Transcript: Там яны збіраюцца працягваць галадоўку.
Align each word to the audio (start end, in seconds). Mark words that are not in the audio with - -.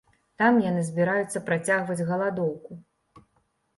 Там 0.41 0.55
яны 0.69 0.81
збіраюцца 0.87 1.43
працягваць 1.49 2.05
галадоўку. 2.11 2.71